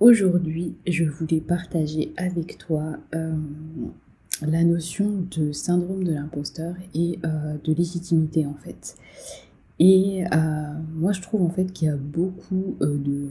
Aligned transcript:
Aujourd'hui, 0.00 0.76
je 0.86 1.04
voulais 1.04 1.42
partager 1.42 2.14
avec 2.16 2.56
toi 2.56 2.96
euh, 3.14 3.34
la 4.40 4.64
notion 4.64 5.26
de 5.30 5.52
syndrome 5.52 6.04
de 6.04 6.14
l'imposteur 6.14 6.74
et 6.94 7.18
euh, 7.26 7.58
de 7.62 7.74
légitimité 7.74 8.46
en 8.46 8.54
fait. 8.54 8.96
Et 9.78 10.24
euh, 10.24 10.72
moi, 10.94 11.12
je 11.12 11.20
trouve 11.20 11.42
en 11.42 11.50
fait 11.50 11.66
qu'il 11.66 11.88
y 11.88 11.90
a 11.90 11.98
beaucoup 11.98 12.76
de 12.80 13.28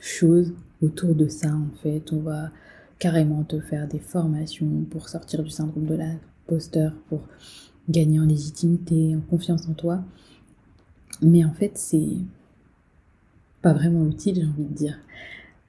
choses 0.00 0.52
autour 0.82 1.14
de 1.14 1.28
ça 1.28 1.54
en 1.54 1.70
fait. 1.80 2.12
On 2.12 2.22
va 2.22 2.50
carrément 2.98 3.44
te 3.44 3.60
faire 3.60 3.86
des 3.86 4.00
formations 4.00 4.84
pour 4.90 5.08
sortir 5.08 5.44
du 5.44 5.50
syndrome 5.50 5.86
de 5.86 5.94
l'imposteur, 5.94 6.92
pour 7.08 7.20
gagner 7.88 8.18
en 8.18 8.26
légitimité, 8.26 9.14
en 9.14 9.20
confiance 9.20 9.68
en 9.68 9.74
toi. 9.74 10.02
Mais 11.22 11.44
en 11.44 11.52
fait, 11.52 11.78
c'est 11.78 12.16
pas 13.62 13.72
vraiment 13.72 14.04
utile, 14.08 14.34
j'ai 14.34 14.44
envie 14.44 14.64
de 14.64 14.74
dire. 14.74 14.98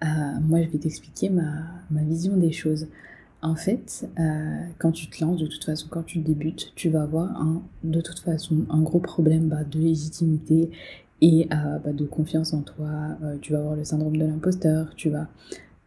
Euh, 0.06 0.40
moi, 0.42 0.62
je 0.62 0.70
vais 0.70 0.78
t'expliquer 0.78 1.30
ma, 1.30 2.04
vision 2.04 2.38
des 2.38 2.52
choses. 2.52 2.88
En 3.42 3.56
fait, 3.56 4.08
euh, 4.20 4.60
quand 4.80 4.92
tu 4.92 5.08
te 5.08 5.24
lances, 5.24 5.40
de 5.40 5.48
toute 5.48 5.64
façon, 5.64 5.88
quand 5.90 6.04
tu 6.04 6.20
débutes, 6.20 6.72
tu 6.76 6.90
vas 6.90 7.04
avoir 7.04 7.30
de 7.84 8.02
toute 8.02 8.20
façon 8.20 8.66
un 8.70 8.82
gros 8.82 9.00
problème 9.00 9.50
bah, 9.50 9.64
de 9.64 9.80
légitimité 9.80 10.72
et 11.22 11.48
euh, 11.52 11.78
bah, 11.80 11.94
de 11.94 12.06
confiance 12.06 12.54
en 12.54 12.62
toi. 12.62 13.18
tu 13.42 13.54
vas 13.54 13.60
avoir 13.60 13.76
le 13.76 13.84
syndrome 13.84 14.18
de 14.18 14.26
l'imposteur, 14.26 14.94
tu 14.96 15.10
vas 15.10 15.28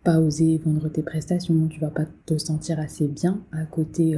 pas 0.04 0.20
oser 0.20 0.59
vendre 0.64 0.88
tes 0.88 1.02
prestations, 1.02 1.66
tu 1.68 1.80
vas 1.80 1.90
pas 1.90 2.04
te 2.26 2.38
sentir 2.38 2.78
assez 2.78 3.09
bien 3.09 3.40
à 3.52 3.64
côté 3.64 4.16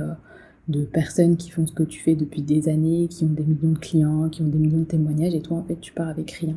de 0.71 0.85
personnes 0.85 1.37
qui 1.37 1.51
font 1.51 1.67
ce 1.67 1.73
que 1.73 1.83
tu 1.83 2.01
fais 2.01 2.15
depuis 2.15 2.43
des 2.43 2.69
années, 2.69 3.09
qui 3.09 3.25
ont 3.25 3.29
des 3.33 3.43
millions 3.43 3.73
de 3.73 3.79
clients, 3.79 4.29
qui 4.29 4.43
ont 4.43 4.49
des 4.49 4.59
millions 4.59 4.81
de 4.81 4.85
témoignages, 4.85 5.35
et 5.35 5.41
toi 5.41 5.59
en 5.59 5.65
fait 5.65 5.81
tu 5.81 5.93
pars 5.93 6.09
avec 6.09 6.31
rien. 6.33 6.57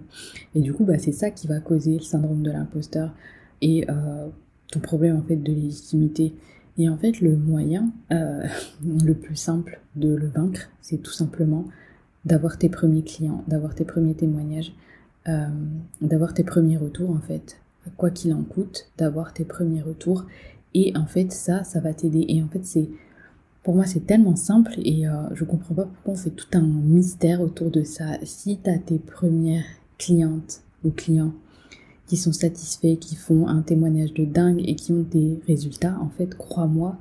Et 0.55 0.61
du 0.61 0.73
coup, 0.73 0.85
bah, 0.85 0.97
c'est 0.99 1.11
ça 1.11 1.31
qui 1.31 1.47
va 1.47 1.59
causer 1.59 1.95
le 1.95 2.01
syndrome 2.01 2.43
de 2.43 2.51
l'imposteur 2.51 3.11
et 3.61 3.85
euh, 3.89 4.27
ton 4.71 4.79
problème 4.79 5.17
en 5.17 5.23
fait 5.23 5.35
de 5.35 5.51
légitimité. 5.51 6.33
Et 6.77 6.89
en 6.89 6.97
fait, 6.97 7.21
le 7.21 7.35
moyen 7.35 7.91
euh, 8.11 8.45
le 9.05 9.13
plus 9.13 9.35
simple 9.35 9.79
de 9.95 10.13
le 10.13 10.27
vaincre, 10.27 10.69
c'est 10.81 11.01
tout 11.01 11.11
simplement 11.11 11.65
d'avoir 12.25 12.57
tes 12.57 12.69
premiers 12.69 13.03
clients, 13.03 13.43
d'avoir 13.47 13.75
tes 13.75 13.85
premiers 13.85 14.15
témoignages, 14.15 14.73
euh, 15.27 15.47
d'avoir 16.01 16.33
tes 16.33 16.43
premiers 16.43 16.77
retours 16.77 17.09
en 17.09 17.19
fait, 17.19 17.57
quoi 17.97 18.09
qu'il 18.09 18.33
en 18.33 18.43
coûte, 18.43 18.89
d'avoir 18.97 19.33
tes 19.33 19.45
premiers 19.45 19.81
retours. 19.81 20.25
Et 20.73 20.93
en 20.95 21.05
fait, 21.05 21.31
ça, 21.31 21.63
ça 21.63 21.79
va 21.79 21.93
t'aider. 21.93 22.25
Et 22.29 22.41
en 22.41 22.47
fait, 22.47 22.65
c'est 22.65 22.89
pour 23.63 23.75
moi, 23.75 23.85
c'est 23.85 24.05
tellement 24.05 24.35
simple 24.35 24.73
et 24.77 25.07
euh, 25.07 25.13
je 25.33 25.45
comprends 25.45 25.73
pas 25.73 25.85
pourquoi 25.85 26.13
on 26.13 26.17
fait 26.17 26.31
tout 26.31 26.47
un 26.53 26.61
mystère 26.61 27.41
autour 27.41 27.71
de 27.71 27.83
ça. 27.83 28.17
Si 28.23 28.59
tu 28.61 28.69
as 28.69 28.77
tes 28.77 28.99
premières 28.99 29.65
clientes 29.97 30.61
ou 30.83 30.91
clients 30.91 31.33
qui 32.07 32.17
sont 32.17 32.33
satisfaits, 32.33 32.97
qui 32.99 33.15
font 33.15 33.47
un 33.47 33.61
témoignage 33.61 34.13
de 34.13 34.25
dingue 34.25 34.61
et 34.67 34.75
qui 34.75 34.91
ont 34.91 35.05
des 35.09 35.39
résultats, 35.47 35.97
en 36.01 36.09
fait, 36.09 36.37
crois-moi 36.37 36.97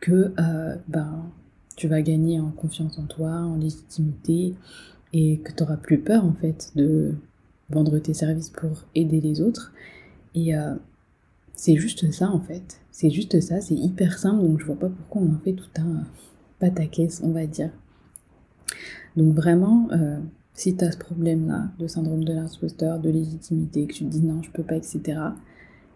que 0.00 0.34
euh, 0.38 0.76
ben, 0.86 1.24
tu 1.76 1.88
vas 1.88 2.02
gagner 2.02 2.38
en 2.38 2.50
confiance 2.50 2.98
en 2.98 3.04
toi, 3.04 3.30
en 3.30 3.56
légitimité 3.56 4.54
et 5.14 5.38
que 5.38 5.52
tu 5.52 5.62
n'auras 5.62 5.78
plus 5.78 5.98
peur, 5.98 6.26
en 6.26 6.34
fait, 6.34 6.72
de 6.76 7.14
vendre 7.70 7.98
tes 7.98 8.12
services 8.12 8.50
pour 8.50 8.84
aider 8.94 9.22
les 9.22 9.40
autres. 9.40 9.72
Et 10.34 10.54
euh, 10.54 10.74
c'est 11.54 11.76
juste 11.76 12.10
ça 12.12 12.30
en 12.30 12.40
fait. 12.40 12.80
C'est 12.90 13.10
juste 13.10 13.40
ça, 13.40 13.60
c'est 13.60 13.74
hyper 13.74 14.18
simple, 14.18 14.42
donc 14.42 14.60
je 14.60 14.66
vois 14.66 14.78
pas 14.78 14.88
pourquoi 14.88 15.22
on 15.22 15.34
en 15.34 15.38
fait 15.38 15.52
tout 15.52 15.70
un 15.76 16.04
pataquès, 16.58 17.20
on 17.24 17.30
va 17.30 17.46
dire. 17.46 17.70
Donc 19.16 19.34
vraiment, 19.34 19.88
euh, 19.92 20.18
si 20.54 20.76
tu 20.76 20.84
ce 20.90 20.96
problème-là 20.96 21.70
de 21.78 21.86
syndrome 21.86 22.24
de 22.24 22.32
l'imposteur, 22.32 23.00
de 23.00 23.10
légitimité, 23.10 23.86
que 23.86 23.94
tu 23.94 24.04
te 24.04 24.10
dis 24.10 24.22
non, 24.22 24.42
je 24.42 24.50
peux 24.50 24.62
pas, 24.62 24.76
etc., 24.76 25.18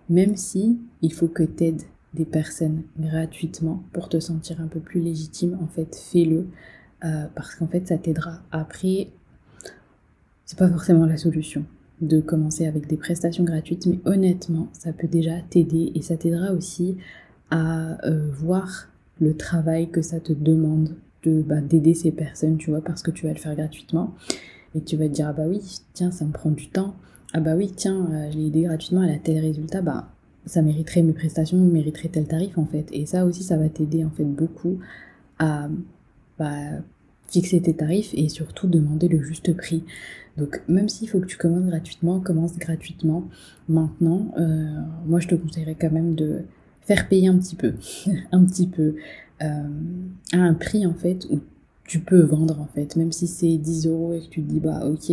même 0.09 0.37
si 0.37 0.79
il 1.03 1.13
faut 1.13 1.29
que 1.29 1.43
tu 1.43 1.65
aides 1.65 1.83
des 2.15 2.25
personnes 2.25 2.83
gratuitement 2.99 3.83
pour 3.93 4.09
te 4.09 4.21
sentir 4.21 4.61
un 4.61 4.69
peu 4.69 4.81
plus 4.81 5.01
légitime, 5.01 5.59
en 5.63 5.67
fait, 5.67 5.95
fais-le. 5.95 6.47
Euh, 7.05 7.27
parce 7.35 7.55
qu'en 7.55 7.67
fait, 7.67 7.87
ça 7.87 7.99
t'aidera. 7.99 8.41
Après, 8.51 9.09
c'est 10.47 10.59
pas 10.59 10.69
forcément 10.69 11.05
la 11.05 11.19
solution 11.19 11.67
de 12.01 12.21
commencer 12.21 12.67
avec 12.67 12.87
des 12.89 12.97
prestations 12.97 13.45
gratuites, 13.45 13.87
mais 13.87 14.01
honnêtement, 14.05 14.69
ça 14.73 14.93
peut 14.93 15.07
déjà 15.07 15.41
t'aider 15.51 15.93
et 15.95 16.03
ça 16.03 16.17
t'aidera 16.17 16.53
aussi 16.53 16.97
à 17.51 18.05
euh, 18.07 18.31
voir 18.33 18.89
le 19.21 19.35
travail 19.37 19.91
que 19.91 20.03
ça 20.03 20.21
te 20.21 20.33
demande 20.33 20.95
de 21.23 21.43
bah, 21.43 21.61
d'aider 21.61 21.95
ces 21.95 22.13
personnes, 22.13 22.59
tu 22.59 22.71
vois, 22.71 22.83
parce 22.83 23.03
que 23.03 23.11
tu 23.11 23.27
vas 23.27 23.33
le 23.33 23.39
faire 23.39 23.55
gratuitement 23.55 24.15
et 24.75 24.83
tu 24.83 24.97
vas 24.97 25.09
te 25.09 25.13
dire 25.15 25.29
ah 25.29 25.33
bah 25.33 25.45
oui, 25.49 25.61
tiens, 25.95 26.11
ça 26.11 26.25
me 26.25 26.33
prend 26.33 26.51
du 26.51 26.69
temps. 26.69 26.95
Ah 27.33 27.41
bah 27.41 27.55
oui, 27.57 27.73
tiens, 27.75 28.09
euh, 28.13 28.31
je 28.31 28.37
l'ai 28.37 28.47
aidé 28.49 28.63
gratuitement, 28.63 29.03
elle 29.03 29.15
a 29.15 29.19
tel 29.19 29.39
résultat, 29.39 29.81
bah 29.81 30.09
ça 30.45 30.63
mériterait 30.63 31.03
mes 31.03 31.13
prestations, 31.13 31.59
mériterait 31.59 32.09
tel 32.09 32.27
tarif 32.27 32.57
en 32.59 32.67
fait. 32.67 32.87
Et 32.93 33.07
ça 33.07 33.25
aussi, 33.25 33.43
ça 33.43 33.57
va 33.57 33.69
t'aider 33.69 34.05
en 34.05 34.11
fait 34.11 34.25
beaucoup 34.25 34.79
à 35.39 35.69
bah, 36.39 36.81
fixer 37.29 37.61
tes 37.61 37.75
tarifs 37.75 38.13
et 38.15 38.29
surtout 38.29 38.67
demander 38.67 39.09
le 39.09 39.23
juste 39.23 39.57
prix. 39.57 39.85
Donc 40.37 40.61
même 40.69 40.89
s'il 40.89 41.09
faut 41.09 41.21
que 41.21 41.27
tu 41.27 41.37
commences 41.37 41.67
gratuitement, 41.67 42.21
commence 42.21 42.57
gratuitement. 42.59 43.29
Maintenant, 43.69 44.33
euh, 44.39 44.81
moi 45.07 45.21
je 45.21 45.29
te 45.29 45.35
conseillerais 45.35 45.77
quand 45.81 45.91
même 45.91 46.15
de 46.15 46.43
faire 46.83 47.09
payer 47.09 47.29
un 47.29 47.39
petit 47.39 47.57
peu, 47.57 47.75
un 48.33 48.45
petit 48.45 48.67
peu, 48.67 48.97
euh, 49.43 49.69
à 50.33 50.39
un 50.39 50.55
prix 50.55 50.87
en 50.87 50.95
fait 50.95 51.27
où 51.31 51.41
tu 51.85 52.01
peux 52.01 52.21
vendre 52.21 52.61
en 52.61 52.67
fait, 52.67 52.97
même 52.97 53.13
si 53.13 53.27
c'est 53.27 53.57
10 53.57 53.87
euros 53.87 54.15
et 54.15 54.21
que 54.21 54.29
tu 54.29 54.43
te 54.43 54.49
dis 54.51 54.61
bah 54.61 54.87
ok, 54.87 55.13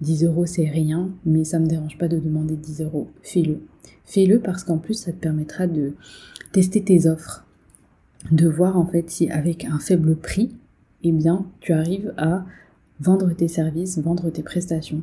10 0.00 0.24
euros 0.24 0.46
c'est 0.46 0.68
rien, 0.68 1.10
mais 1.24 1.44
ça 1.44 1.58
me 1.58 1.66
dérange 1.66 1.98
pas 1.98 2.08
de 2.08 2.18
demander 2.18 2.56
10 2.56 2.82
euros, 2.82 3.08
fais-le. 3.22 3.60
Fais-le 4.04 4.38
parce 4.38 4.64
qu'en 4.64 4.78
plus 4.78 4.94
ça 4.94 5.12
te 5.12 5.16
permettra 5.16 5.66
de 5.66 5.94
tester 6.52 6.82
tes 6.82 7.06
offres, 7.06 7.46
de 8.30 8.48
voir 8.48 8.78
en 8.78 8.86
fait 8.86 9.10
si 9.10 9.30
avec 9.30 9.64
un 9.64 9.78
faible 9.78 10.14
prix, 10.16 10.50
eh 11.04 11.12
bien, 11.12 11.46
tu 11.60 11.72
arrives 11.72 12.12
à 12.16 12.44
vendre 13.00 13.32
tes 13.32 13.48
services, 13.48 13.98
vendre 13.98 14.30
tes 14.30 14.42
prestations. 14.42 15.02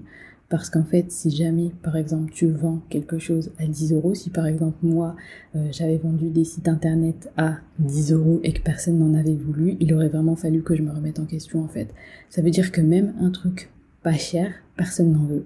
Parce 0.49 0.69
qu'en 0.69 0.83
fait, 0.83 1.09
si 1.11 1.29
jamais, 1.29 1.71
par 1.81 1.95
exemple, 1.95 2.29
tu 2.33 2.47
vends 2.47 2.81
quelque 2.89 3.19
chose 3.19 3.51
à 3.57 3.65
10 3.65 3.93
euros, 3.93 4.13
si 4.13 4.29
par 4.29 4.47
exemple, 4.47 4.77
moi, 4.83 5.15
euh, 5.55 5.69
j'avais 5.71 5.97
vendu 5.97 6.29
des 6.29 6.43
sites 6.43 6.67
internet 6.67 7.31
à 7.37 7.59
10 7.79 8.11
euros 8.11 8.41
et 8.43 8.51
que 8.51 8.61
personne 8.61 8.99
n'en 8.99 9.17
avait 9.17 9.35
voulu, 9.35 9.77
il 9.79 9.93
aurait 9.93 10.09
vraiment 10.09 10.35
fallu 10.35 10.61
que 10.61 10.75
je 10.75 10.81
me 10.81 10.91
remette 10.91 11.19
en 11.19 11.25
question, 11.25 11.63
en 11.63 11.69
fait. 11.69 11.93
Ça 12.29 12.41
veut 12.41 12.49
dire 12.49 12.73
que 12.73 12.81
même 12.81 13.13
un 13.21 13.29
truc 13.29 13.69
pas 14.03 14.13
cher, 14.13 14.51
personne 14.75 15.13
n'en 15.13 15.23
veut. 15.23 15.45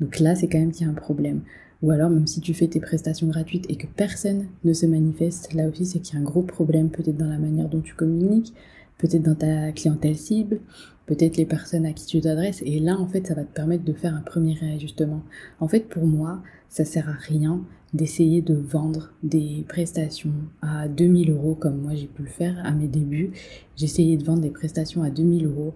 Donc 0.00 0.18
là, 0.18 0.34
c'est 0.34 0.48
quand 0.48 0.60
même 0.60 0.72
qu'il 0.72 0.86
y 0.86 0.88
a 0.88 0.92
un 0.92 0.94
problème. 0.94 1.42
Ou 1.82 1.90
alors, 1.90 2.08
même 2.08 2.26
si 2.26 2.40
tu 2.40 2.54
fais 2.54 2.68
tes 2.68 2.80
prestations 2.80 3.26
gratuites 3.26 3.66
et 3.68 3.76
que 3.76 3.86
personne 3.86 4.46
ne 4.64 4.72
se 4.72 4.86
manifeste, 4.86 5.52
là 5.52 5.68
aussi, 5.68 5.84
c'est 5.84 5.98
qu'il 5.98 6.14
y 6.14 6.18
a 6.18 6.20
un 6.22 6.24
gros 6.24 6.42
problème, 6.42 6.88
peut-être 6.88 7.18
dans 7.18 7.28
la 7.28 7.38
manière 7.38 7.68
dont 7.68 7.82
tu 7.82 7.94
communiques, 7.94 8.54
peut-être 8.98 9.22
dans 9.22 9.34
ta 9.34 9.72
clientèle 9.72 10.16
cible, 10.16 10.60
peut-être 11.06 11.36
les 11.36 11.46
personnes 11.46 11.86
à 11.86 11.92
qui 11.92 12.06
tu 12.06 12.20
t'adresses. 12.20 12.62
Et 12.64 12.78
là, 12.80 12.98
en 12.98 13.06
fait, 13.06 13.26
ça 13.26 13.34
va 13.34 13.44
te 13.44 13.52
permettre 13.52 13.84
de 13.84 13.92
faire 13.92 14.14
un 14.14 14.20
premier 14.20 14.54
réajustement. 14.54 15.22
En 15.60 15.68
fait, 15.68 15.88
pour 15.88 16.06
moi, 16.06 16.42
ça 16.68 16.84
sert 16.84 17.08
à 17.08 17.12
rien 17.12 17.62
d'essayer 17.94 18.42
de 18.42 18.54
vendre 18.54 19.12
des 19.22 19.64
prestations 19.68 20.34
à 20.60 20.88
2000 20.88 21.30
euros 21.30 21.54
comme 21.54 21.80
moi 21.80 21.94
j'ai 21.94 22.08
pu 22.08 22.22
le 22.22 22.28
faire 22.28 22.60
à 22.64 22.72
mes 22.72 22.88
débuts. 22.88 23.30
J'essayais 23.76 24.16
de 24.16 24.24
vendre 24.24 24.42
des 24.42 24.50
prestations 24.50 25.02
à 25.02 25.10
2000 25.10 25.46
euros. 25.46 25.74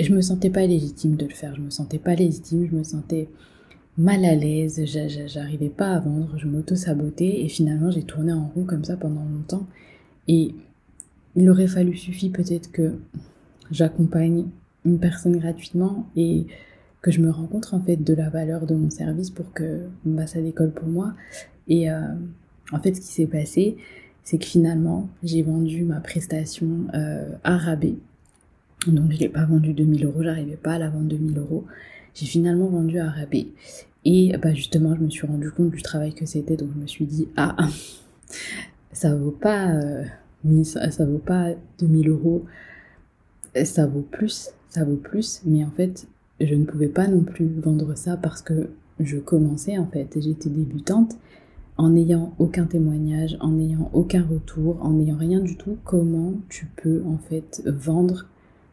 Je 0.00 0.12
me 0.12 0.20
sentais 0.20 0.50
pas 0.50 0.66
légitime 0.66 1.16
de 1.16 1.26
le 1.26 1.34
faire. 1.34 1.54
Je 1.54 1.60
me 1.60 1.70
sentais 1.70 1.98
pas 1.98 2.14
légitime. 2.14 2.66
Je 2.68 2.74
me 2.74 2.82
sentais 2.82 3.28
mal 3.96 4.24
à 4.24 4.34
l'aise. 4.34 4.82
J'arrivais 5.26 5.68
pas 5.68 5.92
à 5.92 6.00
vendre. 6.00 6.36
Je 6.36 6.48
m'auto-sabotais. 6.48 7.42
Et 7.42 7.48
finalement, 7.48 7.90
j'ai 7.90 8.02
tourné 8.02 8.32
en 8.32 8.48
rond 8.48 8.64
comme 8.64 8.82
ça 8.82 8.96
pendant 8.96 9.24
longtemps. 9.24 9.66
Et 10.26 10.54
il 11.36 11.48
aurait 11.50 11.66
fallu 11.66 11.96
suffire 11.96 12.32
peut-être 12.32 12.70
que 12.70 12.92
j'accompagne 13.70 14.46
une 14.84 14.98
personne 14.98 15.36
gratuitement 15.38 16.06
et 16.16 16.46
que 17.02 17.10
je 17.10 17.20
me 17.20 17.30
rencontre 17.30 17.74
en 17.74 17.80
fait 17.80 17.96
de 17.96 18.14
la 18.14 18.28
valeur 18.30 18.66
de 18.66 18.74
mon 18.74 18.90
service 18.90 19.30
pour 19.30 19.52
que 19.52 19.80
bah, 20.04 20.26
ça 20.26 20.40
décolle 20.40 20.70
pour 20.70 20.88
moi. 20.88 21.14
Et 21.68 21.90
euh, 21.90 22.00
en 22.72 22.80
fait, 22.80 22.94
ce 22.94 23.00
qui 23.00 23.08
s'est 23.08 23.26
passé, 23.26 23.76
c'est 24.22 24.38
que 24.38 24.46
finalement, 24.46 25.08
j'ai 25.22 25.42
vendu 25.42 25.84
ma 25.84 26.00
prestation 26.00 26.86
euh, 26.94 27.28
à 27.42 27.58
rabais. 27.58 27.96
Donc, 28.86 29.12
je 29.12 29.18
l'ai 29.18 29.28
pas 29.28 29.44
vendu 29.44 29.72
2000 29.72 30.04
euros, 30.04 30.22
j'arrivais 30.22 30.56
pas 30.56 30.74
à 30.74 30.78
la 30.78 30.90
vendre 30.90 31.08
2000 31.08 31.38
euros. 31.38 31.64
J'ai 32.14 32.26
finalement 32.26 32.68
vendu 32.68 32.98
à 32.98 33.10
rabais. 33.10 33.48
Et 34.04 34.36
bah, 34.38 34.54
justement, 34.54 34.94
je 34.94 35.00
me 35.00 35.10
suis 35.10 35.26
rendu 35.26 35.50
compte 35.50 35.70
du 35.70 35.82
travail 35.82 36.14
que 36.14 36.26
c'était, 36.26 36.56
donc 36.56 36.68
je 36.74 36.80
me 36.80 36.86
suis 36.86 37.06
dit, 37.06 37.28
ah, 37.36 37.56
ça 38.92 39.14
vaut 39.14 39.30
pas. 39.30 39.72
Euh, 39.72 40.04
ça, 40.64 41.04
vaut 41.04 41.18
pas 41.18 41.50
2000 41.78 42.08
euros, 42.08 42.44
ça 43.64 43.86
vaut 43.86 44.06
plus, 44.10 44.50
ça 44.68 44.84
vaut 44.84 44.96
plus, 44.96 45.42
mais 45.44 45.64
en 45.64 45.70
fait, 45.70 46.06
je 46.40 46.54
ne 46.54 46.64
pouvais 46.64 46.88
pas 46.88 47.06
non 47.06 47.20
plus 47.20 47.48
vendre 47.60 47.96
ça 47.96 48.16
parce 48.16 48.42
que 48.42 48.70
je 49.00 49.18
commençais 49.18 49.78
en 49.78 49.86
fait, 49.86 50.16
j'étais 50.20 50.50
débutante 50.50 51.16
en 51.76 51.90
n'ayant 51.90 52.34
aucun 52.38 52.66
témoignage, 52.66 53.36
en 53.40 53.52
n'ayant 53.52 53.90
aucun 53.92 54.24
retour, 54.24 54.78
en 54.80 54.92
n'ayant 54.92 55.16
rien 55.16 55.40
du 55.40 55.56
tout, 55.56 55.76
comment 55.84 56.34
tu 56.48 56.66
peux 56.76 57.02
en 57.06 57.18
fait 57.18 57.62
vendre 57.66 58.26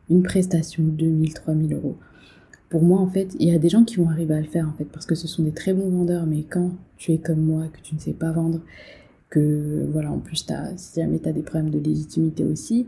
une 0.10 0.24
prestation 0.24 0.84
de 0.84 0.90
2000, 0.90 1.34
3000 1.34 1.74
euros? 1.74 1.98
Pour 2.70 2.84
moi, 2.84 3.00
en 3.00 3.08
fait, 3.08 3.36
il 3.40 3.50
y 3.50 3.56
a 3.56 3.60
des 3.60 3.70
gens 3.70 3.84
qui 3.84 3.98
vont 3.98 4.10
arriver 4.10 4.34
à 4.36 4.40
le 4.40 4.48
faire, 4.48 4.68
en 4.68 4.74
fait, 4.74 4.86
parce 4.86 5.06
que 5.06 5.16
ce 5.16 5.28
sont 5.28 5.44
des 5.44 5.52
très 5.52 5.74
bons 5.74 5.90
vendeurs, 5.90 6.26
mais 6.26 6.44
quand 6.44 6.72
tu 6.96 7.12
es 7.12 7.18
comme 7.18 7.42
moi, 7.42 7.66
que 7.68 7.82
tu 7.82 7.96
ne 7.96 8.00
sais 8.00 8.14
pas 8.14 8.32
vendre, 8.32 8.62
que, 9.32 9.88
voilà, 9.92 10.12
en 10.12 10.20
plus, 10.20 10.46
si 10.78 11.00
jamais 11.00 11.18
tu 11.20 11.28
as 11.28 11.34
des 11.34 11.42
problèmes 11.42 11.72
de 11.72 11.80
légitimité 11.80 12.44
aussi, 12.44 12.86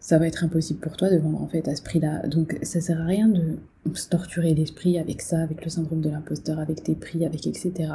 ça 0.00 0.18
va 0.18 0.26
être 0.26 0.42
impossible 0.42 0.80
pour 0.80 0.96
toi 0.96 1.10
de 1.10 1.18
vendre, 1.18 1.40
en 1.40 1.46
fait, 1.46 1.68
à 1.68 1.76
ce 1.76 1.82
prix-là. 1.82 2.26
Donc, 2.26 2.58
ça 2.62 2.80
sert 2.80 3.00
à 3.00 3.04
rien 3.04 3.28
de 3.28 3.58
se 3.94 4.08
torturer 4.08 4.54
l'esprit 4.54 4.98
avec 4.98 5.22
ça, 5.22 5.40
avec 5.40 5.64
le 5.64 5.70
syndrome 5.70 6.00
de 6.00 6.10
l'imposteur, 6.10 6.58
avec 6.58 6.82
tes 6.82 6.94
prix, 6.94 7.24
avec 7.24 7.46
etc. 7.46 7.92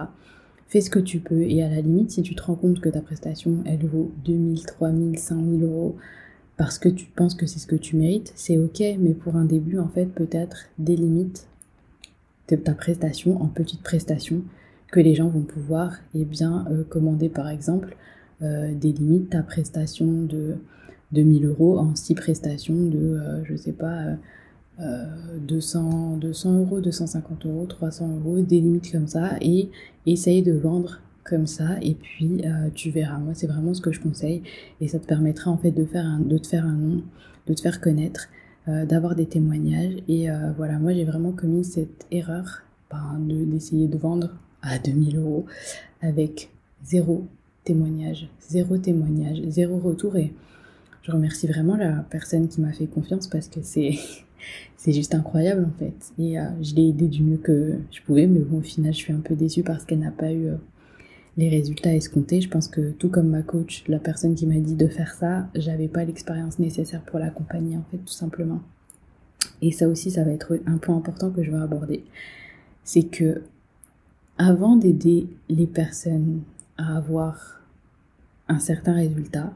Fais 0.67 0.81
ce 0.81 0.89
que 0.89 0.99
tu 0.99 1.19
peux, 1.19 1.41
et 1.41 1.61
à 1.63 1.69
la 1.69 1.81
limite, 1.81 2.11
si 2.11 2.21
tu 2.21 2.35
te 2.35 2.43
rends 2.43 2.55
compte 2.55 2.79
que 2.79 2.89
ta 2.89 3.01
prestation, 3.01 3.63
elle 3.65 3.85
vaut 3.85 4.11
2000, 4.23 4.65
3000, 4.65 5.19
5000 5.19 5.63
euros, 5.63 5.97
parce 6.57 6.77
que 6.77 6.89
tu 6.89 7.07
penses 7.07 7.35
que 7.35 7.45
c'est 7.47 7.59
ce 7.59 7.67
que 7.67 7.75
tu 7.75 7.95
mérites, 7.95 8.31
c'est 8.35 8.57
ok, 8.57 8.81
mais 8.99 9.13
pour 9.13 9.35
un 9.35 9.45
début, 9.45 9.79
en 9.79 9.87
fait, 9.87 10.05
peut-être 10.05 10.69
de 10.77 10.95
ta 12.55 12.73
prestation 12.73 13.41
en 13.41 13.47
petites 13.47 13.81
prestations 13.81 14.43
que 14.93 14.99
les 14.99 15.15
gens 15.15 15.27
vont 15.27 15.41
pouvoir 15.41 15.97
eh 16.13 16.23
bien, 16.23 16.65
euh, 16.69 16.83
commander 16.83 17.27
par 17.29 17.49
exemple 17.49 17.97
euh, 18.41 18.73
des 18.73 18.91
limites 18.91 19.31
ta 19.31 19.41
prestation 19.41 20.23
de 20.23 20.57
2000 21.11 21.45
euros 21.45 21.79
en 21.79 21.95
six 21.95 22.15
prestations 22.15 22.87
de, 22.87 22.97
euh, 22.97 23.43
je 23.43 23.55
sais 23.55 23.73
pas, 23.73 24.17
200, 24.79 26.17
200 26.17 26.59
euros, 26.59 26.79
250 26.81 27.45
euros, 27.45 27.65
300 27.67 28.15
euros, 28.17 28.41
des 28.41 28.59
limites 28.59 28.91
comme 28.91 29.07
ça, 29.07 29.35
et 29.39 29.69
essaye 30.07 30.41
de 30.41 30.53
vendre 30.53 30.99
comme 31.23 31.47
ça 31.47 31.77
et 31.81 31.95
puis 31.95 32.41
euh, 32.45 32.69
tu 32.73 32.89
verras. 32.89 33.17
Moi, 33.17 33.33
c'est 33.33 33.47
vraiment 33.47 33.73
ce 33.73 33.81
que 33.81 33.91
je 33.91 33.99
conseille 33.99 34.43
et 34.81 34.87
ça 34.87 34.99
te 34.99 35.05
permettra 35.05 35.51
en 35.51 35.57
fait 35.57 35.71
de, 35.71 35.85
faire 35.85 36.05
un, 36.05 36.19
de 36.19 36.37
te 36.37 36.47
faire 36.47 36.65
un 36.65 36.75
nom, 36.75 37.03
de 37.47 37.53
te 37.53 37.61
faire 37.61 37.81
connaître, 37.81 38.27
euh, 38.67 38.85
d'avoir 38.85 39.15
des 39.15 39.25
témoignages. 39.25 39.95
Et 40.07 40.29
euh, 40.29 40.51
voilà, 40.57 40.79
moi 40.79 40.93
j'ai 40.93 41.05
vraiment 41.05 41.31
commis 41.31 41.63
cette 41.63 42.05
erreur 42.11 42.63
ben, 42.91 43.19
d'essayer 43.19 43.87
de, 43.87 43.97
vendre 43.97 44.31
à 44.63 44.79
2000 44.79 45.17
euros 45.17 45.45
avec 46.01 46.49
zéro 46.83 47.27
témoignage, 47.63 48.27
zéro 48.49 48.77
témoignage, 48.77 49.41
zéro 49.47 49.77
retour. 49.77 50.17
Et 50.17 50.33
je 51.03 51.11
remercie 51.11 51.45
vraiment 51.45 51.77
la 51.77 52.05
personne 52.09 52.47
qui 52.47 52.59
m'a 52.59 52.73
fait 52.73 52.87
confiance 52.87 53.27
parce 53.27 53.47
que 53.47 53.59
c'est. 53.61 53.91
c'est 54.77 54.91
juste 54.91 55.15
incroyable 55.15 55.65
en 55.65 55.79
fait. 55.79 56.11
Et 56.19 56.35
je 56.61 56.75
l'ai 56.75 56.89
aidé 56.89 57.07
du 57.07 57.23
mieux 57.23 57.37
que 57.37 57.77
je 57.91 58.01
pouvais, 58.01 58.27
mais 58.27 58.41
bon, 58.41 58.57
au 58.57 58.61
final, 58.61 58.91
je 58.91 58.97
suis 58.97 59.13
un 59.13 59.21
peu 59.21 59.35
déçue 59.35 59.63
parce 59.63 59.85
qu'elle 59.85 59.99
n'a 59.99 60.11
pas 60.11 60.33
eu 60.33 60.49
les 61.37 61.49
résultats 61.49 61.93
escomptés. 61.93 62.41
Je 62.41 62.49
pense 62.49 62.67
que 62.67 62.91
tout 62.91 63.09
comme 63.09 63.29
ma 63.29 63.41
coach, 63.41 63.83
la 63.87 63.99
personne 63.99 64.35
qui 64.35 64.45
m'a 64.45 64.59
dit 64.59 64.75
de 64.75 64.87
faire 64.87 65.13
ça, 65.13 65.47
j'avais 65.55 65.87
pas 65.87 66.03
l'expérience 66.03 66.59
nécessaire 66.59 67.01
pour 67.01 67.19
l'accompagner 67.19 67.77
en 67.77 67.83
fait 67.91 67.97
tout 67.97 68.13
simplement. 68.13 68.61
Et 69.61 69.71
ça 69.71 69.87
aussi, 69.87 70.11
ça 70.11 70.23
va 70.23 70.31
être 70.31 70.59
un 70.65 70.77
point 70.77 70.95
important 70.95 71.31
que 71.31 71.43
je 71.43 71.51
vais 71.51 71.57
aborder. 71.57 72.03
C'est 72.83 73.03
que 73.03 73.41
avant 74.37 74.75
d'aider 74.75 75.27
les 75.49 75.67
personnes 75.67 76.41
à 76.77 76.97
avoir 76.97 77.61
un 78.47 78.59
certain 78.59 78.93
résultat, 78.93 79.53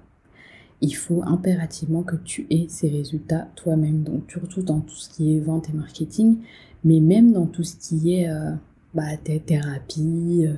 il 0.82 0.96
faut 0.96 1.24
impérativement 1.24 2.04
que 2.04 2.16
tu 2.16 2.46
aies 2.50 2.68
ces 2.70 2.90
résultats 2.90 3.48
toi-même. 3.56 4.04
Donc 4.04 4.30
surtout 4.30 4.62
dans 4.62 4.80
tout 4.80 4.96
ce 4.96 5.10
qui 5.10 5.36
est 5.36 5.40
vente 5.40 5.70
et 5.70 5.74
marketing, 5.74 6.38
mais 6.84 7.00
même 7.00 7.32
dans 7.32 7.48
tout 7.48 7.64
ce 7.64 7.76
qui 7.76 8.16
est 8.16 8.30
euh, 8.30 8.52
bah, 8.94 9.18
thérapie, 9.46 10.46
euh, 10.46 10.54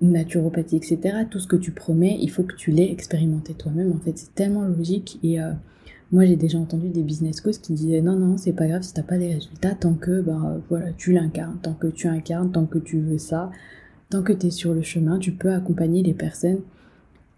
naturopathie, 0.00 0.76
etc. 0.76 1.24
Tout 1.28 1.40
ce 1.40 1.48
que 1.48 1.56
tu 1.56 1.72
promets, 1.72 2.16
il 2.20 2.30
faut 2.30 2.44
que 2.44 2.54
tu 2.54 2.70
l'aies 2.70 2.90
expérimenté 2.92 3.54
toi-même. 3.54 3.92
En 3.92 3.98
fait, 3.98 4.16
c'est 4.16 4.34
tellement 4.34 4.64
logique. 4.64 5.18
Et 5.22 5.40
euh, 5.40 5.52
moi, 6.10 6.24
j'ai 6.24 6.36
déjà 6.36 6.58
entendu 6.58 6.88
des 6.88 7.02
business 7.02 7.40
coachs 7.40 7.60
qui 7.60 7.74
disaient 7.74 8.00
non, 8.00 8.16
non, 8.16 8.36
c'est 8.36 8.52
pas 8.52 8.66
grave 8.66 8.82
si 8.82 8.94
t'as 8.94 9.02
pas 9.02 9.16
les 9.16 9.34
résultats 9.34 9.74
tant 9.74 9.94
que 9.94 10.20
bah, 10.20 10.58
voilà, 10.68 10.92
tu 10.96 11.12
l'incarnes, 11.12 11.58
tant 11.62 11.74
que 11.74 11.86
tu 11.88 12.08
incarnes, 12.08 12.50
tant 12.50 12.66
que 12.66 12.78
tu 12.78 12.98
veux 12.98 13.18
ça, 13.18 13.50
tant 14.08 14.22
que 14.22 14.32
tu 14.32 14.46
es 14.46 14.50
sur 14.50 14.74
le 14.74 14.82
chemin, 14.82 15.18
tu 15.18 15.32
peux 15.32 15.52
accompagner 15.52 16.02
les 16.02 16.14
personnes 16.14 16.60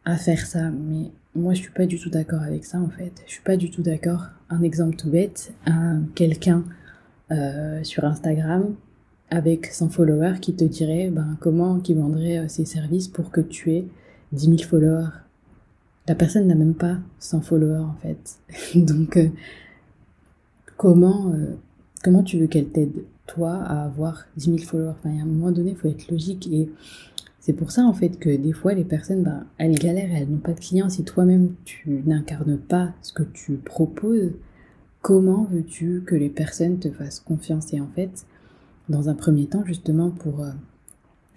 à 0.05 0.17
faire 0.17 0.46
ça. 0.46 0.70
Mais 0.70 1.11
moi, 1.34 1.55
je 1.55 1.62
suis 1.62 1.72
pas 1.72 1.87
du 1.87 1.99
tout 1.99 2.11
d'accord 2.11 2.43
avec 2.43 2.64
ça 2.64 2.78
en 2.78 2.88
fait. 2.88 3.12
Je 3.26 3.32
suis 3.32 3.43
pas 3.43 3.56
du 3.56 3.70
tout 3.70 3.82
d'accord. 3.82 4.26
Un 4.50 4.62
exemple 4.62 4.96
tout 4.96 5.11
bête, 5.11 5.52
quelqu'un 6.14 6.64
euh, 7.32 7.82
sur 7.84 8.05
Instagram 8.05 8.75
avec 9.31 9.66
100 9.66 9.90
followers 9.90 10.40
qui 10.40 10.55
te 10.55 10.64
dirait 10.64 11.08
ben, 11.11 11.37
comment 11.40 11.78
qui 11.78 11.94
vendrait 11.94 12.38
euh, 12.38 12.49
ses 12.49 12.64
services 12.64 13.06
pour 13.06 13.31
que 13.31 13.40
tu 13.40 13.73
aies 13.73 13.84
10 14.32 14.46
000 14.46 14.58
followers. 14.58 15.11
La 16.11 16.17
personne 16.17 16.49
n'a 16.49 16.57
même 16.57 16.75
pas 16.75 16.99
100 17.21 17.43
followers 17.43 17.85
en 17.85 17.95
fait. 18.03 18.41
Donc 18.75 19.17
euh, 19.17 19.29
comment, 20.77 21.33
euh, 21.33 21.55
comment 22.03 22.25
tu 22.25 22.37
veux 22.37 22.49
qu'elle 22.49 22.67
t'aide 22.67 23.05
toi 23.29 23.55
à 23.62 23.85
avoir 23.85 24.25
10 24.37 24.45
000 24.47 24.59
followers? 24.59 24.95
Enfin, 24.99 25.17
À 25.17 25.23
un 25.23 25.25
moment 25.25 25.53
donné, 25.53 25.71
il 25.71 25.77
faut 25.77 25.87
être 25.87 26.11
logique 26.11 26.49
et 26.53 26.69
c'est 27.39 27.53
pour 27.53 27.71
ça 27.71 27.85
en 27.85 27.93
fait 27.93 28.19
que 28.19 28.29
des 28.29 28.53
fois 28.53 28.75
les 28.75 28.83
personnes, 28.83 29.23
ben, 29.23 29.47
elles 29.57 29.79
galèrent, 29.79 30.12
elles 30.12 30.29
n'ont 30.29 30.39
pas 30.39 30.53
de 30.53 30.59
clients. 30.59 30.89
Si 30.89 31.05
toi-même 31.05 31.55
tu 31.65 32.03
n'incarnes 32.05 32.59
pas 32.59 32.93
ce 33.03 33.12
que 33.12 33.23
tu 33.23 33.53
proposes, 33.53 34.33
comment 35.03 35.47
veux-tu 35.49 36.03
que 36.05 36.17
les 36.17 36.29
personnes 36.29 36.81
te 36.81 36.91
fassent 36.91 37.21
confiance? 37.21 37.73
Et 37.73 37.81
en 37.81 37.89
fait, 37.95 38.27
dans 38.89 39.09
un 39.09 39.15
premier 39.15 39.47
temps 39.47 39.65
justement 39.65 40.11
pour 40.11 40.43
euh, 40.43 40.51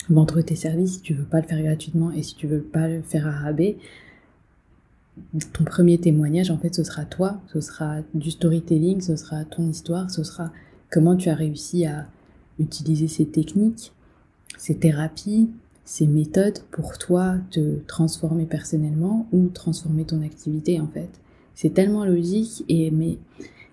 vendre 0.10 0.42
tes 0.42 0.56
services 0.56 0.94
si 0.94 1.02
tu 1.02 1.14
veux 1.14 1.26
pas 1.26 1.42
le 1.42 1.48
faire 1.48 1.62
gratuitement 1.62 2.10
et 2.12 2.24
si 2.24 2.34
tu 2.34 2.48
veux 2.48 2.64
pas 2.64 2.88
le 2.88 3.04
faire 3.04 3.28
à 3.28 3.32
rabais 3.34 3.78
ton 5.54 5.64
premier 5.64 5.98
témoignage 5.98 6.50
en 6.50 6.58
fait 6.58 6.74
ce 6.74 6.84
sera 6.84 7.06
toi 7.06 7.40
ce 7.52 7.62
sera 7.62 7.98
du 8.14 8.32
storytelling 8.32 9.02
ce 9.02 9.16
sera 9.16 9.46
ton 9.46 9.70
histoire 9.70 10.10
ce 10.10 10.24
sera 10.24 10.52
comment 10.92 11.16
tu 11.16 11.30
as 11.30 11.36
réussi 11.36 11.86
à 11.86 12.08
utiliser 12.60 13.08
ces 13.08 13.26
techniques 13.26 13.94
ces 14.58 14.76
thérapies 14.76 15.50
ces 15.86 16.08
méthodes 16.08 16.60
pour 16.72 16.98
toi 16.98 17.36
te 17.52 17.80
transformer 17.88 18.46
personnellement 18.46 19.28
ou 19.32 19.48
transformer 19.50 20.06
ton 20.06 20.22
activité 20.22 20.80
en 20.80 20.88
fait. 20.88 21.10
C'est 21.56 21.74
tellement 21.74 22.06
logique 22.06 22.64
et 22.70 22.90
mais 22.90 23.18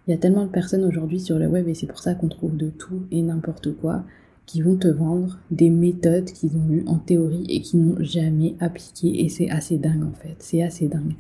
il 0.07 0.11
y 0.11 0.13
a 0.13 0.19
tellement 0.19 0.45
de 0.45 0.51
personnes 0.51 0.85
aujourd'hui 0.85 1.21
sur 1.21 1.39
le 1.39 1.47
web 1.47 1.69
et 1.69 1.75
c'est 1.75 1.87
pour 1.87 2.01
ça 2.01 2.15
qu'on 2.15 2.29
trouve 2.29 2.57
de 2.57 2.71
tout 2.71 3.03
et 3.11 3.23
n'importe 3.23 3.75
quoi 3.77 4.03
qui 4.51 4.63
vont 4.63 4.75
te 4.75 4.89
vendre 4.89 5.39
des 5.53 5.71
méthodes 5.71 6.25
qu'ils 6.25 6.57
ont 6.57 6.67
lues 6.69 6.83
en 6.89 6.99
théorie 6.99 7.45
et 7.49 7.61
qui 7.61 7.77
n'ont 7.77 7.95
jamais 8.01 8.57
appliquées. 8.59 9.25
Et 9.25 9.29
c'est 9.29 9.49
assez 9.49 9.79
dingue 9.79 10.03
en 10.03 10.13
fait, 10.13 10.35
c'est 10.41 10.65
assez 10.65 10.89
dingue. 10.89 11.15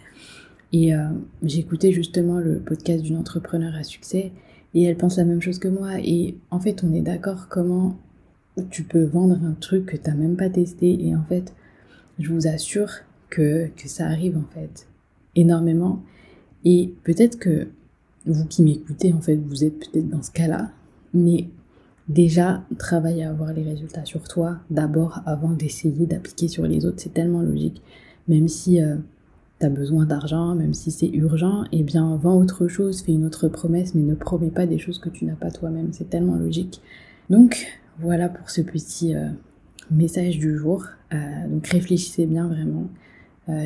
Et 0.72 0.92
euh, 0.92 1.10
j'écoutais 1.44 1.92
justement 1.92 2.38
le 2.38 2.58
podcast 2.58 3.04
d'une 3.04 3.16
entrepreneur 3.16 3.72
à 3.76 3.84
succès 3.84 4.32
et 4.74 4.82
elle 4.82 4.96
pense 4.96 5.16
la 5.16 5.24
même 5.24 5.40
chose 5.40 5.60
que 5.60 5.68
moi. 5.68 6.00
Et 6.02 6.38
en 6.50 6.58
fait 6.58 6.82
on 6.82 6.92
est 6.92 7.02
d'accord 7.02 7.46
comment 7.48 7.96
tu 8.70 8.82
peux 8.82 9.04
vendre 9.04 9.38
un 9.44 9.52
truc 9.52 9.86
que 9.86 9.96
tu 9.96 10.10
n'as 10.10 10.16
même 10.16 10.36
pas 10.36 10.50
testé. 10.50 11.06
Et 11.06 11.14
en 11.14 11.22
fait 11.22 11.54
je 12.18 12.32
vous 12.32 12.48
assure 12.48 12.90
que, 13.28 13.68
que 13.76 13.88
ça 13.88 14.06
arrive 14.06 14.36
en 14.36 14.52
fait 14.52 14.88
énormément. 15.36 16.02
Et 16.64 16.92
peut-être 17.04 17.38
que 17.38 17.68
vous 18.26 18.44
qui 18.46 18.64
m'écoutez, 18.64 19.12
en 19.12 19.20
fait, 19.20 19.36
vous 19.36 19.64
êtes 19.64 19.78
peut-être 19.78 20.08
dans 20.08 20.22
ce 20.22 20.32
cas-là, 20.32 20.72
mais 21.14 21.48
déjà, 22.10 22.62
travaille 22.76 23.22
à 23.22 23.30
avoir 23.30 23.52
les 23.52 23.62
résultats 23.62 24.04
sur 24.04 24.24
toi 24.24 24.58
d'abord 24.68 25.20
avant 25.26 25.50
d'essayer 25.50 26.06
d'appliquer 26.06 26.48
sur 26.48 26.66
les 26.66 26.84
autres. 26.84 26.98
C'est 26.98 27.14
tellement 27.14 27.42
logique. 27.42 27.82
Même 28.26 28.48
si 28.48 28.82
euh, 28.82 28.96
tu 29.60 29.66
as 29.66 29.70
besoin 29.70 30.06
d'argent, 30.06 30.54
même 30.56 30.74
si 30.74 30.90
c'est 30.90 31.08
urgent, 31.08 31.64
eh 31.70 31.84
bien, 31.84 32.16
vends 32.16 32.36
autre 32.36 32.66
chose, 32.66 33.02
fais 33.02 33.12
une 33.12 33.24
autre 33.24 33.48
promesse, 33.48 33.94
mais 33.94 34.02
ne 34.02 34.14
promets 34.14 34.50
pas 34.50 34.66
des 34.66 34.78
choses 34.78 34.98
que 34.98 35.08
tu 35.08 35.24
n'as 35.24 35.36
pas 35.36 35.50
toi-même. 35.52 35.92
C'est 35.92 36.10
tellement 36.10 36.36
logique. 36.36 36.82
Donc, 37.30 37.66
voilà 38.00 38.28
pour 38.28 38.50
ce 38.50 38.60
petit 38.60 39.14
euh, 39.14 39.28
message 39.90 40.38
du 40.38 40.56
jour. 40.56 40.86
Euh, 41.14 41.48
donc, 41.48 41.66
réfléchissez 41.68 42.26
bien 42.26 42.48
vraiment. 42.48 42.88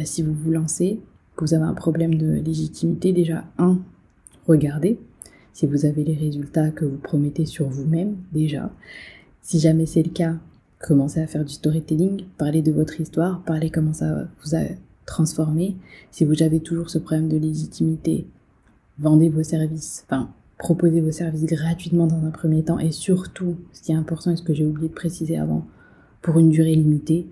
si 0.04 0.22
vous 0.22 0.32
vous 0.32 0.50
lancez, 0.50 1.00
que 1.36 1.44
vous 1.44 1.54
avez 1.54 1.64
un 1.64 1.74
problème 1.74 2.14
de 2.14 2.40
légitimité, 2.40 3.12
déjà, 3.12 3.44
un, 3.58 3.80
regardez 4.46 4.98
si 5.54 5.66
vous 5.66 5.86
avez 5.86 6.04
les 6.04 6.16
résultats 6.16 6.70
que 6.70 6.84
vous 6.84 6.98
promettez 6.98 7.46
sur 7.46 7.68
vous-même 7.68 8.16
déjà. 8.32 8.70
Si 9.40 9.60
jamais 9.60 9.86
c'est 9.86 10.02
le 10.02 10.10
cas, 10.10 10.34
commencez 10.80 11.20
à 11.20 11.26
faire 11.26 11.44
du 11.44 11.54
storytelling, 11.54 12.24
parlez 12.36 12.60
de 12.60 12.72
votre 12.72 13.00
histoire, 13.00 13.42
parlez 13.44 13.70
comment 13.70 13.92
ça 13.92 14.26
vous 14.42 14.54
a 14.56 14.62
transformé. 15.06 15.76
Si 16.10 16.24
vous 16.24 16.42
avez 16.42 16.60
toujours 16.60 16.90
ce 16.90 16.98
problème 16.98 17.28
de 17.28 17.38
légitimité, 17.38 18.26
vendez 18.98 19.28
vos 19.28 19.44
services, 19.44 20.04
enfin 20.06 20.28
proposez 20.58 21.00
vos 21.00 21.12
services 21.12 21.46
gratuitement 21.46 22.06
dans 22.06 22.24
un 22.24 22.30
premier 22.30 22.64
temps 22.64 22.78
et 22.78 22.90
surtout, 22.90 23.56
ce 23.72 23.82
qui 23.82 23.92
est 23.92 23.96
important 23.96 24.32
et 24.32 24.36
ce 24.36 24.42
que 24.42 24.54
j'ai 24.54 24.66
oublié 24.66 24.88
de 24.88 24.94
préciser 24.94 25.38
avant, 25.38 25.66
pour 26.20 26.38
une 26.38 26.50
durée 26.50 26.74
limitée, 26.74 27.28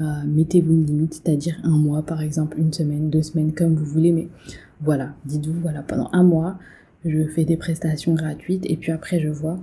euh, 0.00 0.22
mettez-vous 0.26 0.72
une 0.72 0.86
limite, 0.86 1.14
c'est-à-dire 1.14 1.56
un 1.62 1.76
mois 1.76 2.02
par 2.02 2.22
exemple, 2.22 2.58
une 2.58 2.72
semaine, 2.72 3.10
deux 3.10 3.22
semaines, 3.22 3.52
comme 3.52 3.74
vous 3.74 3.84
voulez, 3.84 4.12
mais 4.12 4.28
voilà, 4.80 5.14
dites-vous, 5.24 5.60
voilà, 5.60 5.82
pendant 5.82 6.08
un 6.12 6.22
mois, 6.22 6.58
je 7.08 7.26
fais 7.28 7.44
des 7.44 7.56
prestations 7.56 8.14
gratuites 8.14 8.64
et 8.68 8.76
puis 8.76 8.92
après 8.92 9.20
je 9.20 9.28
vois. 9.28 9.58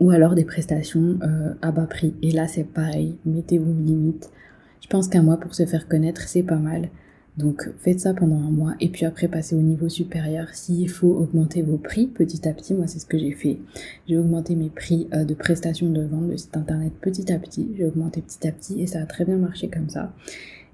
Ou 0.00 0.10
alors 0.10 0.34
des 0.34 0.44
prestations 0.44 1.18
euh, 1.22 1.54
à 1.60 1.72
bas 1.72 1.86
prix. 1.86 2.14
Et 2.22 2.30
là 2.30 2.48
c'est 2.48 2.64
pareil, 2.64 3.16
mettez-vous 3.24 3.70
une 3.70 3.86
limite. 3.86 4.30
Je 4.80 4.88
pense 4.88 5.08
qu'un 5.08 5.22
mois 5.22 5.38
pour 5.38 5.54
se 5.54 5.66
faire 5.66 5.88
connaître, 5.88 6.22
c'est 6.28 6.42
pas 6.42 6.56
mal. 6.56 6.88
Donc 7.38 7.66
faites 7.78 8.00
ça 8.00 8.12
pendant 8.12 8.36
un 8.36 8.50
mois 8.50 8.74
et 8.78 8.90
puis 8.90 9.06
après 9.06 9.26
passez 9.26 9.54
au 9.54 9.60
niveau 9.60 9.88
supérieur. 9.88 10.48
S'il 10.52 10.90
faut 10.90 11.12
augmenter 11.12 11.62
vos 11.62 11.78
prix 11.78 12.06
petit 12.06 12.46
à 12.46 12.52
petit, 12.52 12.74
moi 12.74 12.86
c'est 12.86 12.98
ce 12.98 13.06
que 13.06 13.18
j'ai 13.18 13.32
fait. 13.32 13.58
J'ai 14.06 14.18
augmenté 14.18 14.54
mes 14.54 14.68
prix 14.68 15.08
euh, 15.14 15.24
de 15.24 15.34
prestation 15.34 15.88
de 15.88 16.02
vente 16.02 16.28
de 16.28 16.36
site 16.36 16.56
internet 16.56 16.92
petit 17.00 17.32
à 17.32 17.38
petit. 17.38 17.70
J'ai 17.76 17.86
augmenté 17.86 18.20
petit 18.20 18.46
à 18.46 18.52
petit 18.52 18.82
et 18.82 18.86
ça 18.86 19.00
a 19.00 19.06
très 19.06 19.24
bien 19.24 19.38
marché 19.38 19.68
comme 19.68 19.88
ça. 19.88 20.12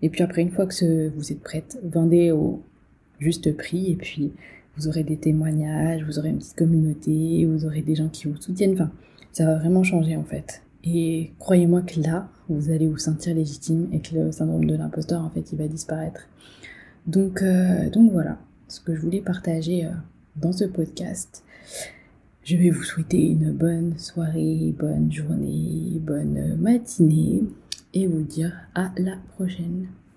Et 0.02 0.08
puis 0.10 0.22
après, 0.22 0.42
une 0.42 0.50
fois 0.50 0.66
que 0.66 1.08
vous 1.08 1.32
êtes 1.32 1.40
prête, 1.40 1.78
vendez 1.84 2.30
au 2.30 2.62
juste 3.18 3.56
prix 3.56 3.92
et 3.92 3.96
puis 3.96 4.32
vous 4.78 4.88
aurez 4.88 5.02
des 5.02 5.16
témoignages, 5.16 6.04
vous 6.04 6.18
aurez 6.18 6.30
une 6.30 6.38
petite 6.38 6.56
communauté, 6.56 7.44
vous 7.44 7.64
aurez 7.66 7.82
des 7.82 7.96
gens 7.96 8.08
qui 8.08 8.28
vous 8.28 8.40
soutiennent. 8.40 8.74
Enfin, 8.74 8.90
ça 9.32 9.44
va 9.44 9.56
vraiment 9.56 9.82
changer 9.82 10.16
en 10.16 10.24
fait. 10.24 10.62
Et 10.84 11.32
croyez-moi 11.38 11.82
que 11.82 12.00
là, 12.00 12.28
vous 12.48 12.70
allez 12.70 12.86
vous 12.86 12.98
sentir 12.98 13.34
légitime 13.34 13.88
et 13.92 14.00
que 14.00 14.14
le 14.14 14.32
syndrome 14.32 14.64
de 14.64 14.76
l'imposteur, 14.76 15.22
en 15.22 15.30
fait, 15.30 15.52
il 15.52 15.58
va 15.58 15.66
disparaître. 15.66 16.28
Donc, 17.06 17.42
euh, 17.42 17.90
donc 17.90 18.12
voilà 18.12 18.38
ce 18.68 18.80
que 18.80 18.94
je 18.94 19.00
voulais 19.00 19.20
partager 19.20 19.86
euh, 19.86 19.90
dans 20.36 20.52
ce 20.52 20.64
podcast. 20.64 21.42
Je 22.44 22.56
vais 22.56 22.70
vous 22.70 22.84
souhaiter 22.84 23.30
une 23.30 23.52
bonne 23.52 23.98
soirée, 23.98 24.74
bonne 24.78 25.12
journée, 25.12 26.00
bonne 26.00 26.56
matinée 26.56 27.42
et 27.92 28.06
vous 28.06 28.22
dire 28.22 28.52
à 28.74 28.92
la 28.96 29.16
prochaine. 29.34 29.88